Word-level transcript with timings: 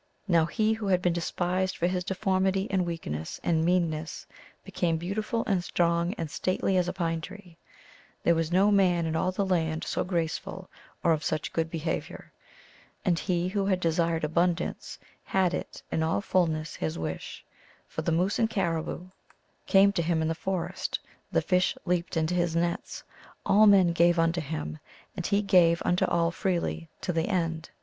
Now 0.27 0.47
he 0.47 0.73
who 0.73 0.87
had 0.87 0.99
been 0.99 1.13
despised 1.13 1.77
for 1.77 1.85
his 1.85 2.03
deformity 2.03 2.65
and 2.71 2.87
weakness 2.87 3.39
and 3.43 3.63
meanness 3.63 4.25
became 4.65 4.97
beautiful 4.97 5.43
and 5.45 5.63
strong 5.63 6.15
and 6.15 6.31
stately 6.31 6.75
as 6.75 6.87
a 6.87 6.91
pine 6.93 7.21
tree. 7.21 7.59
There 8.23 8.33
was 8.33 8.51
no 8.51 8.71
man 8.71 9.05
in 9.05 9.15
all 9.15 9.31
the 9.31 9.45
land 9.45 9.83
so 9.83 10.03
graceful 10.03 10.71
or 11.03 11.11
of 11.11 11.23
such 11.23 11.53
good 11.53 11.69
behavior. 11.69 12.33
And 13.05 13.19
he 13.19 13.49
who 13.49 13.67
had 13.67 13.79
desired 13.79 14.23
abundance 14.23 14.97
had 15.23 15.53
it, 15.53 15.83
in 15.91 16.01
all 16.01 16.21
fullness, 16.21 16.73
his 16.73 16.97
wish. 16.97 17.45
For 17.87 18.01
the 18.01 18.11
moose 18.11 18.39
and 18.39 18.49
caribou 18.49 19.07
came 19.67 19.91
GLOOSKAP 19.91 19.95
THE 19.97 20.01
DIVINITY. 20.01 20.01
103 20.01 20.03
to 20.03 20.07
him 20.07 20.21
in 20.23 20.27
the 20.29 20.33
forest, 20.33 20.99
the 21.31 21.41
fish 21.47 21.77
leaped 21.85 22.17
into 22.17 22.33
his 22.33 22.55
nets, 22.55 23.03
all 23.45 23.67
men 23.67 23.93
gave 23.93 24.17
unto 24.17 24.41
him, 24.41 24.79
and 25.15 25.27
he 25.27 25.43
gave 25.43 25.79
unto 25.85 26.05
all 26.05 26.31
freely, 26.31 26.89
to 27.01 27.13
the 27.13 27.27
end. 27.27 27.69